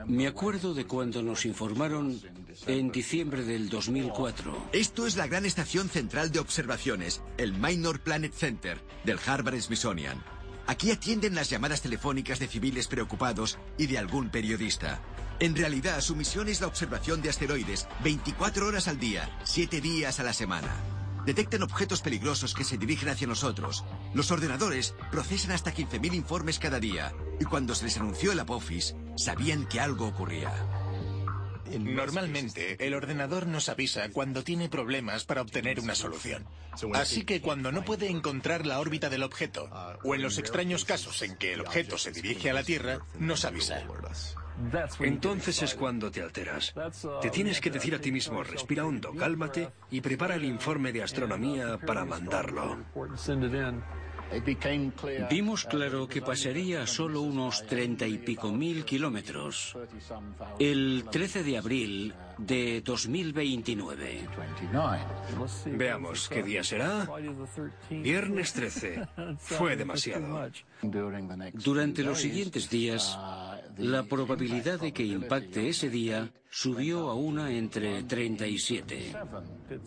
[0.06, 2.20] Me acuerdo de cuando nos informaron
[2.66, 4.68] en diciembre del 2004.
[4.72, 10.22] Esto es la gran estación central de observaciones, el Minor Planet Center, del Harvard Smithsonian.
[10.66, 15.00] Aquí atienden las llamadas telefónicas de civiles preocupados y de algún periodista.
[15.38, 20.18] En realidad, su misión es la observación de asteroides 24 horas al día, 7 días
[20.18, 20.95] a la semana.
[21.26, 23.84] Detectan objetos peligrosos que se dirigen hacia nosotros.
[24.14, 27.12] Los ordenadores procesan hasta 15.000 informes cada día.
[27.40, 30.52] Y cuando se les anunció el Apophis, sabían que algo ocurría.
[31.78, 36.46] Normalmente, el ordenador nos avisa cuando tiene problemas para obtener una solución.
[36.94, 39.68] Así que cuando no puede encontrar la órbita del objeto,
[40.04, 43.44] o en los extraños casos en que el objeto se dirige a la Tierra, nos
[43.44, 43.82] avisa.
[45.00, 46.74] Entonces es cuando te alteras.
[47.20, 51.02] Te tienes que decir a ti mismo, respira hondo, cálmate y prepara el informe de
[51.02, 52.78] astronomía para mandarlo.
[55.30, 59.76] Vimos claro que pasaría a solo unos treinta y pico mil kilómetros
[60.58, 64.28] el 13 de abril de 2029.
[65.66, 67.08] Veamos, ¿qué día será?
[67.88, 69.06] Viernes 13.
[69.38, 70.50] Fue demasiado.
[71.52, 73.16] Durante los siguientes días,
[73.78, 79.14] la probabilidad de que impacte ese día subió a una entre 37.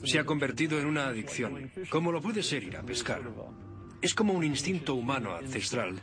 [0.04, 3.22] Se ha convertido en una adicción, como lo puede ser ir a pescar.
[4.02, 6.00] Es como un instinto humano ancestral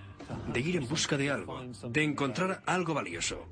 [0.53, 3.47] de ir en busca de algo, de encontrar algo valioso.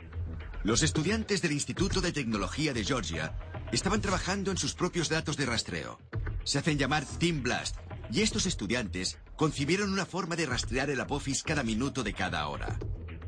[0.64, 3.38] Los estudiantes del Instituto de Tecnología de Georgia
[3.70, 6.00] estaban trabajando en sus propios datos de rastreo.
[6.42, 7.76] Se hacen llamar Team Blast,
[8.10, 12.78] y estos estudiantes concibieron una forma de rastrear el Apophis cada minuto de cada hora.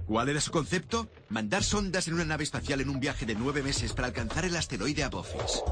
[0.06, 1.08] ¿Cuál era su concepto?
[1.30, 4.56] Mandar sondas en una nave espacial en un viaje de nueve meses para alcanzar el
[4.56, 5.62] asteroide Apophis.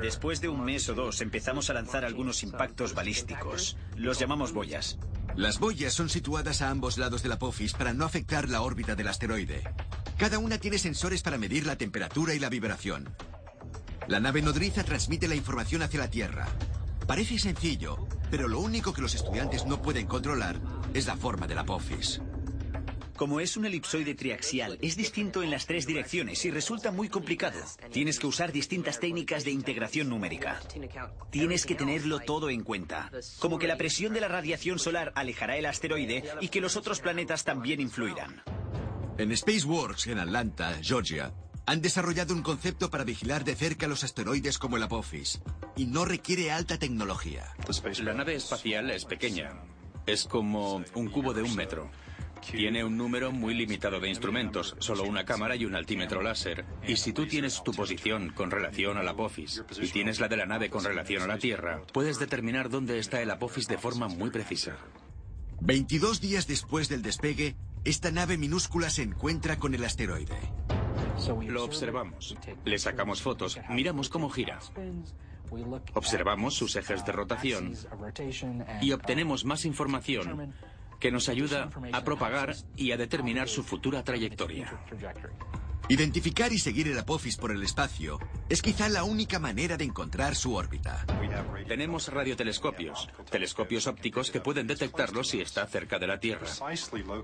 [0.00, 3.76] Después de un mes o dos empezamos a lanzar algunos impactos balísticos.
[3.94, 4.98] Los llamamos boyas.
[5.36, 9.08] Las boyas son situadas a ambos lados del Apophis para no afectar la órbita del
[9.08, 9.62] asteroide.
[10.16, 13.14] Cada una tiene sensores para medir la temperatura y la vibración.
[14.08, 16.48] La nave nodriza transmite la información hacia la Tierra.
[17.06, 20.58] Parece sencillo, pero lo único que los estudiantes no pueden controlar
[20.94, 22.22] es la forma del Apophis.
[23.18, 27.58] Como es un elipsoide triaxial, es distinto en las tres direcciones y resulta muy complicado.
[27.90, 30.60] Tienes que usar distintas técnicas de integración numérica.
[31.30, 33.10] Tienes que tenerlo todo en cuenta.
[33.40, 37.00] Como que la presión de la radiación solar alejará el asteroide y que los otros
[37.00, 38.40] planetas también influirán.
[39.18, 41.32] En Spaceworks, en Atlanta, Georgia,
[41.66, 45.40] han desarrollado un concepto para vigilar de cerca los asteroides como el Apophis.
[45.76, 47.52] Y no requiere alta tecnología.
[48.00, 49.60] La nave espacial es pequeña.
[50.06, 51.90] Es como un cubo de un metro.
[52.40, 56.64] Tiene un número muy limitado de instrumentos, solo una cámara y un altímetro láser.
[56.86, 60.46] Y si tú tienes tu posición con relación al Apophis y tienes la de la
[60.46, 64.30] nave con relación a la Tierra, puedes determinar dónde está el Apophis de forma muy
[64.30, 64.76] precisa.
[65.60, 70.38] 22 días después del despegue, esta nave minúscula se encuentra con el asteroide.
[71.48, 74.60] Lo observamos, le sacamos fotos, miramos cómo gira.
[75.94, 77.74] Observamos sus ejes de rotación
[78.80, 80.54] y obtenemos más información
[80.98, 84.72] que nos ayuda a propagar y a determinar su futura trayectoria.
[85.90, 88.18] Identificar y seguir el Apophis por el espacio
[88.50, 91.06] es quizá la única manera de encontrar su órbita.
[91.66, 96.46] Tenemos radiotelescopios, telescopios ópticos que pueden detectarlo si está cerca de la Tierra.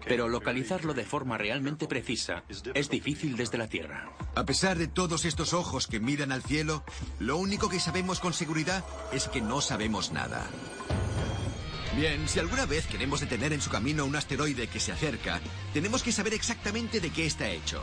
[0.07, 4.11] Pero localizarlo de forma realmente precisa es difícil desde la Tierra.
[4.35, 6.85] A pesar de todos estos ojos que miran al cielo,
[7.19, 8.83] lo único que sabemos con seguridad
[9.13, 10.49] es que no sabemos nada.
[11.97, 15.41] Bien, si alguna vez queremos detener en su camino un asteroide que se acerca,
[15.73, 17.81] tenemos que saber exactamente de qué está hecho.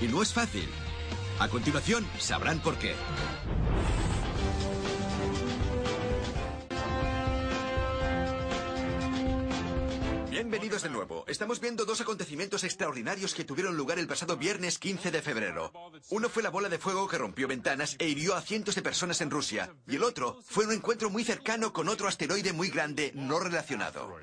[0.00, 0.68] Y no es fácil.
[1.40, 2.94] A continuación, sabrán por qué.
[10.40, 11.26] Bienvenidos de nuevo.
[11.28, 15.70] Estamos viendo dos acontecimientos extraordinarios que tuvieron lugar el pasado viernes 15 de febrero.
[16.08, 19.20] Uno fue la bola de fuego que rompió ventanas e hirió a cientos de personas
[19.20, 19.70] en Rusia.
[19.86, 24.16] Y el otro fue un encuentro muy cercano con otro asteroide muy grande no relacionado.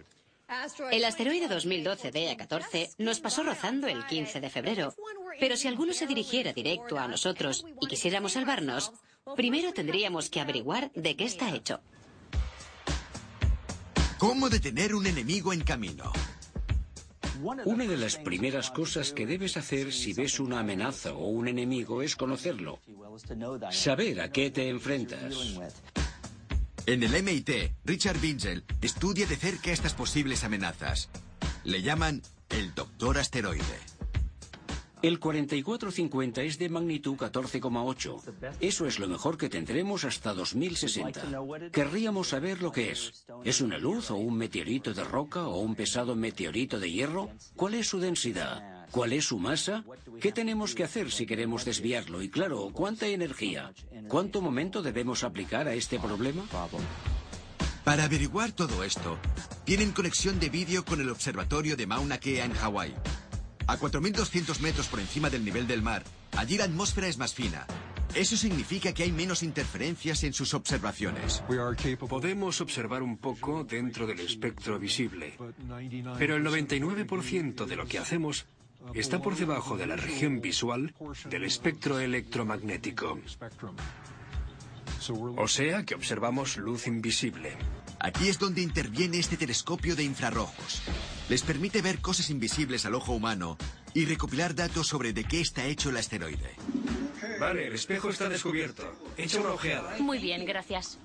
[0.89, 4.95] El asteroide 2012 DA14 nos pasó rozando el 15 de febrero.
[5.39, 8.91] Pero si alguno se dirigiera directo a nosotros y quisiéramos salvarnos,
[9.35, 11.79] primero tendríamos que averiguar de qué está hecho.
[14.17, 16.11] ¿Cómo detener un enemigo en camino?
[17.65, 22.01] Una de las primeras cosas que debes hacer si ves una amenaza o un enemigo
[22.01, 22.79] es conocerlo.
[23.69, 25.59] Saber a qué te enfrentas.
[26.87, 27.49] En el MIT,
[27.85, 31.09] Richard Binzel estudia de cerca estas posibles amenazas.
[31.63, 33.96] Le llaman el Doctor Asteroide.
[35.07, 38.57] El 4450 es de magnitud 14,8.
[38.59, 41.21] Eso es lo mejor que tendremos hasta 2060.
[41.71, 43.25] Querríamos saber lo que es.
[43.45, 47.29] ¿Es una luz o un meteorito de roca o un pesado meteorito de hierro?
[47.55, 48.85] ¿Cuál es su densidad?
[48.91, 49.85] ¿Cuál es su masa?
[50.19, 52.21] ¿Qué tenemos que hacer si queremos desviarlo?
[52.21, 53.71] Y claro, ¿cuánta energía?
[54.09, 56.43] ¿Cuánto momento debemos aplicar a este problema?
[57.85, 59.17] Para averiguar todo esto,
[59.63, 62.93] tienen conexión de vídeo con el observatorio de Mauna Kea en Hawái.
[63.67, 66.03] A 4.200 metros por encima del nivel del mar,
[66.37, 67.67] allí la atmósfera es más fina.
[68.15, 71.43] Eso significa que hay menos interferencias en sus observaciones.
[72.07, 75.37] Podemos observar un poco dentro del espectro visible,
[76.17, 78.45] pero el 99% de lo que hacemos
[78.93, 80.95] está por debajo de la región visual
[81.29, 83.19] del espectro electromagnético.
[85.35, 87.57] O sea que observamos luz invisible.
[87.99, 90.81] Aquí es donde interviene este telescopio de infrarrojos.
[91.29, 93.57] Les permite ver cosas invisibles al ojo humano
[93.93, 96.55] y recopilar datos sobre de qué está hecho el asteroide.
[97.39, 98.83] Vale, el espejo está descubierto.
[99.17, 99.97] Echa una ojeada.
[99.99, 100.99] Muy bien, gracias.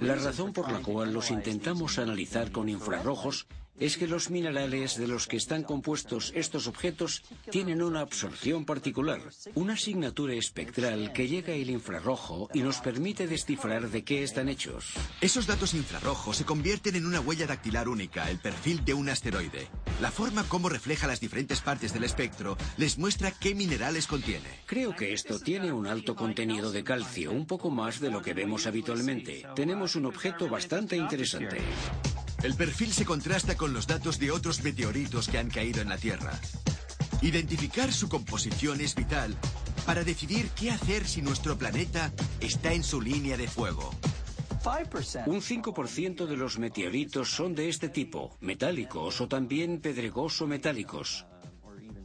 [0.00, 3.46] La razón por la cual los intentamos analizar con infrarrojos
[3.82, 9.20] es que los minerales de los que están compuestos estos objetos tienen una absorción particular,
[9.56, 14.92] una asignatura espectral que llega al infrarrojo y nos permite descifrar de qué están hechos.
[15.20, 19.66] Esos datos infrarrojos se convierten en una huella dactilar única, el perfil de un asteroide.
[20.00, 24.48] La forma como refleja las diferentes partes del espectro les muestra qué minerales contiene.
[24.66, 28.32] Creo que esto tiene un alto contenido de calcio, un poco más de lo que
[28.32, 29.44] vemos habitualmente.
[29.56, 31.58] Tenemos un objeto bastante interesante.
[32.42, 35.96] El perfil se contrasta con los datos de otros meteoritos que han caído en la
[35.96, 36.32] Tierra.
[37.20, 39.36] Identificar su composición es vital
[39.86, 43.94] para decidir qué hacer si nuestro planeta está en su línea de fuego.
[45.26, 51.26] Un 5% de los meteoritos son de este tipo, metálicos o también pedregoso metálicos.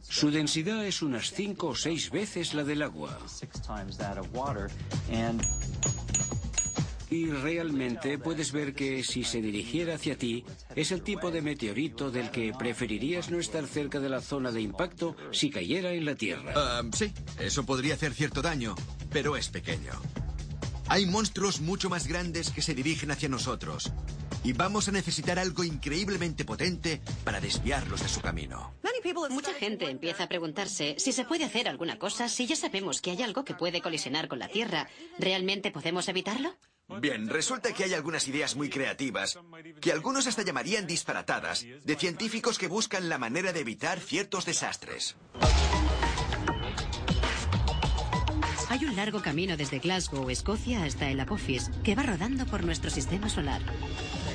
[0.02, 3.18] Su densidad es unas 5 o 6 veces la del agua.
[7.10, 10.44] Y realmente puedes ver que si se dirigiera hacia ti,
[10.76, 14.60] es el tipo de meteorito del que preferirías no estar cerca de la zona de
[14.60, 16.52] impacto si cayera en la Tierra.
[16.54, 18.74] Ah, sí, eso podría hacer cierto daño,
[19.10, 19.92] pero es pequeño.
[20.88, 23.92] Hay monstruos mucho más grandes que se dirigen hacia nosotros.
[24.44, 28.74] Y vamos a necesitar algo increíblemente potente para desviarlos de su camino.
[29.30, 33.10] Mucha gente empieza a preguntarse si se puede hacer alguna cosa si ya sabemos que
[33.10, 34.88] hay algo que puede colisionar con la Tierra.
[35.18, 36.54] ¿Realmente podemos evitarlo?
[37.00, 39.38] Bien, resulta que hay algunas ideas muy creativas,
[39.80, 45.16] que algunos hasta llamarían disparatadas, de científicos que buscan la manera de evitar ciertos desastres.
[48.70, 52.90] Hay un largo camino desde Glasgow, Escocia, hasta el Apophis, que va rodando por nuestro
[52.90, 53.62] sistema solar.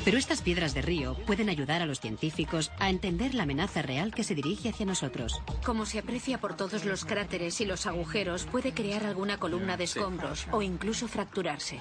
[0.05, 4.13] Pero estas piedras de río pueden ayudar a los científicos a entender la amenaza real
[4.13, 5.41] que se dirige hacia nosotros.
[5.65, 9.85] Como se aprecia por todos los cráteres y los agujeros, puede crear alguna columna de
[9.85, 11.79] escombros o incluso fracturarse.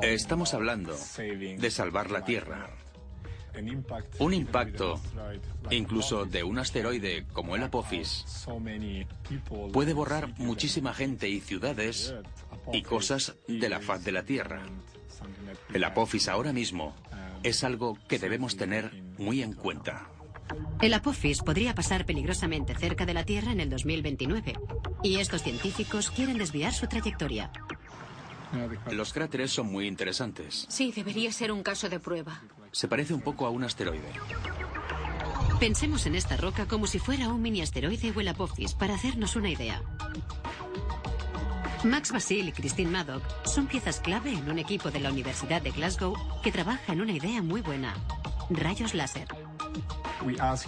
[0.00, 2.70] Estamos hablando de salvar la Tierra.
[4.18, 5.00] Un impacto,
[5.70, 8.24] incluso de un asteroide como el Apophis,
[9.72, 12.14] puede borrar muchísima gente y ciudades
[12.72, 14.62] y cosas de la faz de la Tierra.
[15.74, 16.94] El Apophis ahora mismo
[17.42, 20.08] es algo que debemos tener muy en cuenta.
[20.80, 24.54] El Apophis podría pasar peligrosamente cerca de la Tierra en el 2029.
[25.02, 27.50] Y estos científicos quieren desviar su trayectoria.
[28.90, 30.66] Los cráteres son muy interesantes.
[30.68, 32.42] Sí, debería ser un caso de prueba.
[32.72, 34.12] Se parece un poco a un asteroide.
[35.60, 39.36] Pensemos en esta roca como si fuera un mini asteroide o el Apophis para hacernos
[39.36, 39.82] una idea.
[41.84, 45.70] Max Basil y Christine Maddock son piezas clave en un equipo de la Universidad de
[45.70, 47.94] Glasgow que trabaja en una idea muy buena,
[48.50, 49.28] rayos láser.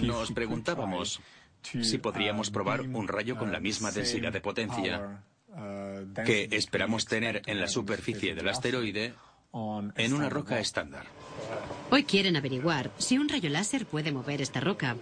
[0.00, 1.20] Nos preguntábamos
[1.62, 5.22] si podríamos probar un rayo con la misma densidad de potencia
[6.24, 9.12] que esperamos tener en la superficie del asteroide
[9.96, 11.04] en una roca estándar.
[11.90, 14.96] Hoy quieren averiguar si un rayo láser puede mover esta roca.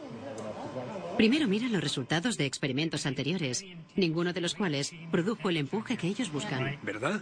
[1.17, 3.65] Primero miran los resultados de experimentos anteriores,
[3.97, 6.79] ninguno de los cuales produjo el empuje que ellos buscan.
[6.83, 7.21] ¿Verdad?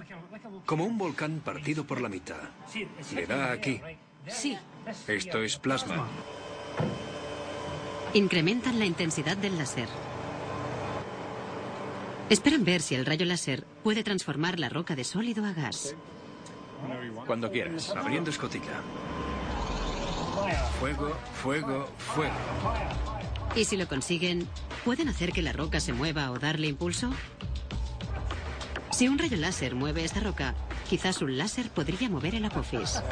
[0.66, 2.40] Como un volcán partido por la mitad.
[3.14, 3.80] Le da aquí.
[4.28, 4.56] Sí.
[5.06, 6.08] Esto es plasma.
[8.14, 9.88] Incrementan la intensidad del láser.
[12.30, 15.94] Esperan ver si el rayo láser puede transformar la roca de sólido a gas.
[17.26, 17.90] Cuando quieras.
[17.96, 18.82] Abriendo escotilla.
[20.78, 23.17] Fuego, fuego, fuego.
[23.54, 24.46] Y si lo consiguen,
[24.84, 27.10] ¿pueden hacer que la roca se mueva o darle impulso?
[28.90, 30.54] Si un rayo láser mueve esta roca,
[30.88, 33.02] quizás un láser podría mover el apófis.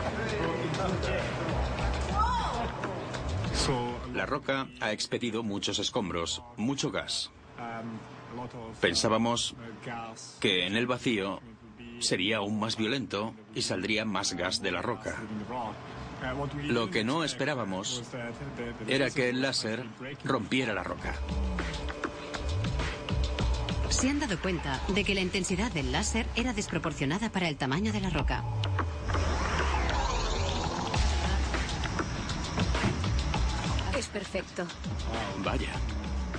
[4.17, 7.31] La roca ha expedido muchos escombros, mucho gas.
[8.81, 9.55] Pensábamos
[10.41, 11.41] que en el vacío
[11.99, 15.17] sería aún más violento y saldría más gas de la roca.
[16.65, 18.03] Lo que no esperábamos
[18.89, 19.85] era que el láser
[20.25, 21.15] rompiera la roca.
[23.91, 27.93] Se han dado cuenta de que la intensidad del láser era desproporcionada para el tamaño
[27.93, 28.45] de la roca.
[33.97, 34.67] Es perfecto.
[35.43, 35.71] Vaya,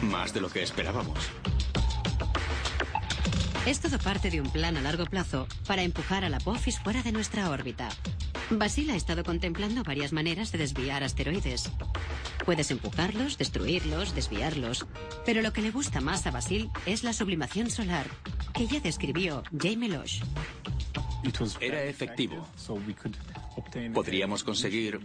[0.01, 1.17] más de lo que esperábamos.
[3.65, 7.01] Es todo parte de un plan a largo plazo para empujar a la Apophis fuera
[7.01, 7.89] de nuestra órbita.
[8.49, 11.69] Basil ha estado contemplando varias maneras de desviar asteroides.
[12.45, 14.85] Puedes empujarlos, destruirlos, desviarlos.
[15.25, 18.07] Pero lo que le gusta más a Basil es la sublimación solar,
[18.53, 20.21] que ya describió Jaime Losh.
[21.59, 22.47] Era efectivo.
[23.93, 24.99] Podríamos conseguir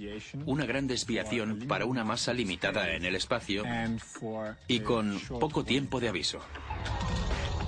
[0.46, 3.64] una gran desviación para una masa limitada en el espacio
[4.68, 6.38] y con poco tiempo de aviso.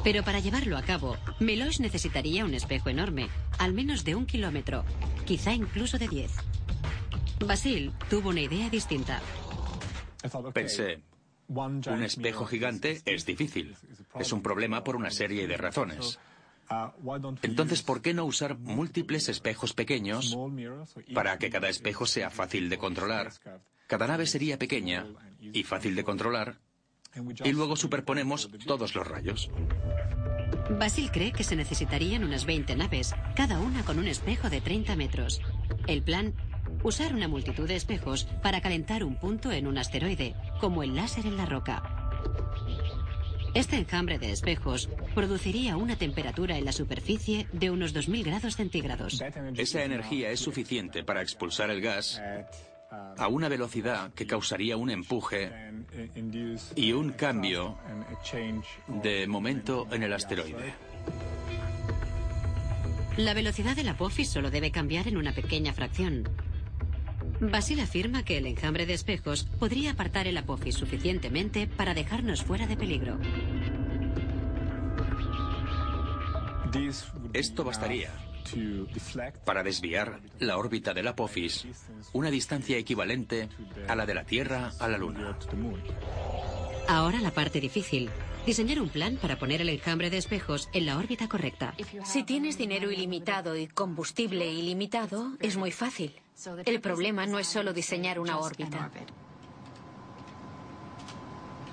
[0.05, 3.29] Pero para llevarlo a cabo, Melosh necesitaría un espejo enorme,
[3.59, 4.85] al menos de un kilómetro,
[5.25, 6.33] quizá incluso de diez.
[7.45, 9.21] Basil tuvo una idea distinta.
[10.53, 11.01] Pensé,
[11.49, 13.75] un espejo gigante es difícil.
[14.19, 16.19] Es un problema por una serie de razones.
[17.43, 20.37] Entonces, ¿por qué no usar múltiples espejos pequeños
[21.15, 23.33] para que cada espejo sea fácil de controlar?
[23.87, 25.07] Cada nave sería pequeña
[25.41, 26.59] y fácil de controlar
[27.45, 29.51] y luego superponemos todos los rayos.
[30.79, 34.97] Basil cree que se necesitarían unas 20 naves, cada una con un espejo de 30
[34.97, 35.41] metros.
[35.87, 36.35] El plan,
[36.83, 41.27] usar una multitud de espejos para calentar un punto en un asteroide, como el láser
[41.27, 41.83] en la roca.
[43.55, 49.23] Este enjambre de espejos produciría una temperatura en la superficie de unos 2.000 grados centígrados.
[49.57, 52.21] Esa energía es suficiente para expulsar el gas
[53.17, 55.51] a una velocidad que causaría un empuje
[56.75, 57.79] y un cambio
[58.89, 60.75] de momento en el asteroide.
[63.17, 66.29] La velocidad del Apophis solo debe cambiar en una pequeña fracción.
[67.41, 72.67] Basil afirma que el enjambre de espejos podría apartar el Apophis suficientemente para dejarnos fuera
[72.67, 73.19] de peligro.
[77.33, 78.11] Esto bastaría
[79.45, 81.67] para desviar la órbita del Apophis
[82.13, 83.49] una distancia equivalente
[83.89, 85.37] a la de la Tierra a la Luna.
[86.89, 88.11] Ahora la parte difícil.
[88.47, 91.75] Diseñar un plan para poner el enjambre de espejos en la órbita correcta.
[92.05, 96.13] Si tienes dinero ilimitado y combustible ilimitado, es muy fácil.
[96.67, 98.91] El problema no es solo diseñar una órbita.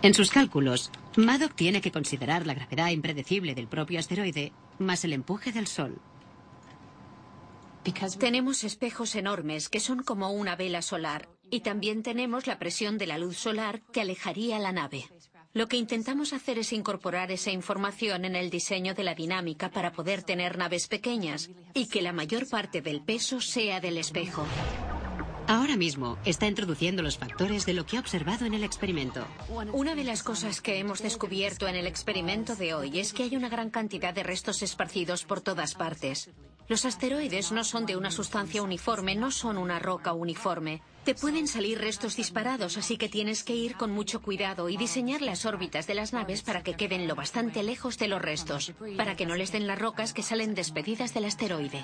[0.01, 5.13] En sus cálculos, Maddox tiene que considerar la gravedad impredecible del propio asteroide más el
[5.13, 5.99] empuje del Sol.
[8.19, 13.07] Tenemos espejos enormes que son como una vela solar y también tenemos la presión de
[13.07, 15.09] la luz solar que alejaría la nave.
[15.53, 19.91] Lo que intentamos hacer es incorporar esa información en el diseño de la dinámica para
[19.91, 24.45] poder tener naves pequeñas y que la mayor parte del peso sea del espejo.
[25.47, 29.25] Ahora mismo está introduciendo los factores de lo que ha observado en el experimento.
[29.73, 33.35] Una de las cosas que hemos descubierto en el experimento de hoy es que hay
[33.35, 36.29] una gran cantidad de restos esparcidos por todas partes.
[36.71, 40.81] Los asteroides no son de una sustancia uniforme, no son una roca uniforme.
[41.03, 45.21] Te pueden salir restos disparados, así que tienes que ir con mucho cuidado y diseñar
[45.21, 49.17] las órbitas de las naves para que queden lo bastante lejos de los restos, para
[49.17, 51.83] que no les den las rocas que salen despedidas del asteroide.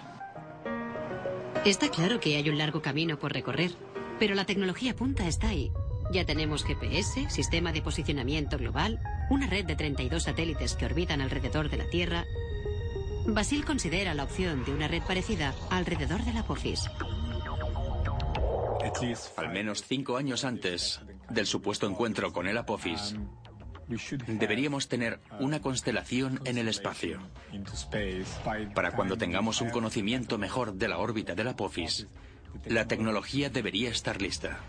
[1.65, 3.71] Está claro que hay un largo camino por recorrer,
[4.19, 5.69] pero la tecnología punta está ahí.
[6.13, 11.69] Ya tenemos GPS, sistema de posicionamiento global, una red de 32 satélites que orbitan alrededor
[11.69, 12.25] de la Tierra.
[13.27, 16.89] Basil considera la opción de una red parecida alrededor de la Apophis.
[19.35, 23.15] Al menos cinco años antes del supuesto encuentro con el Apophis,
[24.27, 27.19] deberíamos tener una constelación en el espacio.
[28.73, 32.07] Para cuando tengamos un conocimiento mejor de la órbita del Apophis,
[32.65, 34.59] La tecnología debería estar lista.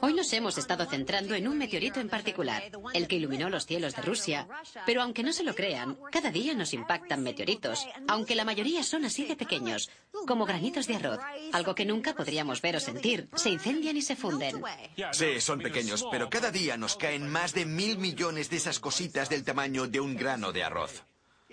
[0.00, 2.62] Hoy nos hemos estado centrando en un meteorito en particular,
[2.94, 4.48] el que iluminó los cielos de Rusia.
[4.86, 9.04] Pero aunque no se lo crean, cada día nos impactan meteoritos, aunque la mayoría son
[9.04, 9.90] así de pequeños,
[10.26, 11.20] como granitos de arroz,
[11.52, 13.28] algo que nunca podríamos ver o sentir.
[13.34, 14.62] Se incendian y se funden.
[15.12, 19.28] Sí, son pequeños, pero cada día nos caen más de mil millones de esas cositas
[19.28, 21.04] del tamaño de un grano de arroz.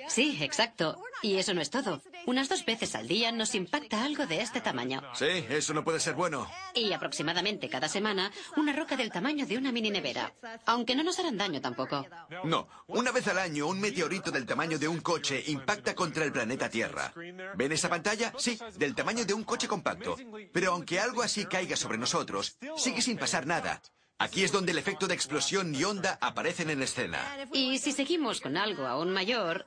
[0.07, 0.97] Sí, exacto.
[1.21, 2.01] Y eso no es todo.
[2.25, 5.01] Unas dos veces al día nos impacta algo de este tamaño.
[5.13, 6.49] Sí, eso no puede ser bueno.
[6.73, 10.33] Y aproximadamente cada semana, una roca del tamaño de una mini nevera.
[10.65, 12.05] Aunque no nos harán daño tampoco.
[12.43, 16.31] No, una vez al año un meteorito del tamaño de un coche impacta contra el
[16.31, 17.13] planeta Tierra.
[17.55, 18.33] ¿Ven esa pantalla?
[18.37, 20.15] Sí, del tamaño de un coche compacto.
[20.53, 23.81] Pero aunque algo así caiga sobre nosotros, sigue sin pasar nada.
[24.21, 27.19] Aquí es donde el efecto de explosión y onda aparecen en escena.
[27.53, 29.65] Y si seguimos con algo aún mayor,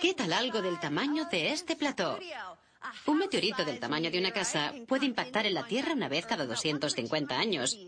[0.00, 2.18] ¿qué tal algo del tamaño de este plató?
[3.06, 6.46] Un meteorito del tamaño de una casa puede impactar en la Tierra una vez cada
[6.46, 7.78] 250 años.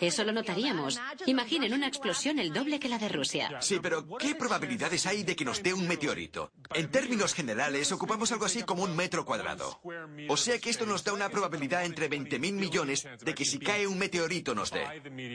[0.00, 1.00] Eso lo notaríamos.
[1.26, 3.60] Imaginen una explosión el doble que la de Rusia.
[3.60, 6.52] Sí, pero ¿qué probabilidades hay de que nos dé un meteorito?
[6.74, 9.80] En términos generales, ocupamos algo así como un metro cuadrado.
[10.28, 13.86] O sea que esto nos da una probabilidad entre 20.000 millones de que si cae
[13.86, 14.84] un meteorito nos dé.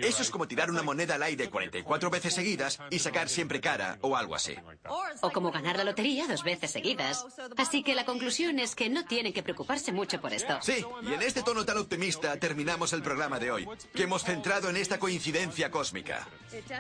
[0.04, 3.98] Eso es como tirar una moneda al aire 44 veces seguidas y sacar siempre cara
[4.02, 4.56] o algo así.
[5.22, 7.26] O como ganar la lotería dos veces seguidas.
[7.58, 10.60] Así que la conclusión es que no tienen que preocuparse mucho por esto.
[10.62, 14.70] Sí, y en este tono tan optimista terminamos el programa de hoy, que hemos centrado
[14.70, 16.28] en esta coincidencia cósmica.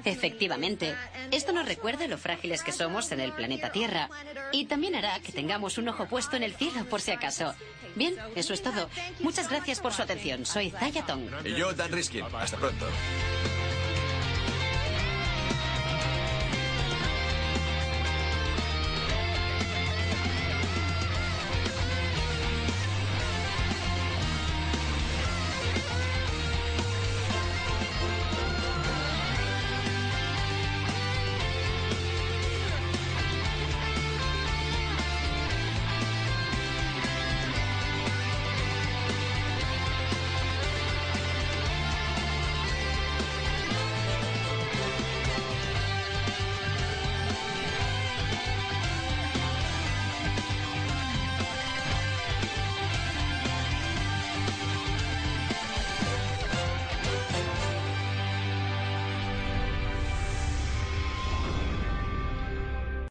[0.03, 0.93] Efectivamente.
[1.31, 4.09] Esto nos recuerda lo frágiles que somos en el planeta Tierra.
[4.51, 7.55] Y también hará que tengamos un ojo puesto en el cielo por si acaso.
[7.95, 8.89] Bien, eso es todo.
[9.21, 10.45] Muchas gracias por su atención.
[10.45, 11.29] Soy Zaya Tong.
[11.45, 12.25] Y yo, Dan Riskin.
[12.33, 12.87] Hasta pronto.